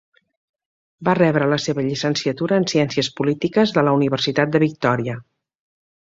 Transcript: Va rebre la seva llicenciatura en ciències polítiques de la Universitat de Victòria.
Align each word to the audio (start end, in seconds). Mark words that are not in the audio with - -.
Va 1.09 1.13
rebre 1.17 1.49
la 1.51 1.59
seva 1.65 1.83
llicenciatura 1.89 2.57
en 2.61 2.65
ciències 2.71 3.09
polítiques 3.21 3.73
de 3.75 3.83
la 3.89 3.93
Universitat 3.99 4.55
de 4.57 4.63
Victòria. 4.65 5.19